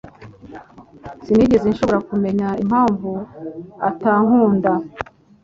Sinigeze 1.23 1.65
nshobora 1.69 1.99
kumenya 2.09 2.47
impamvu 2.63 3.11
atankunda. 3.89 4.71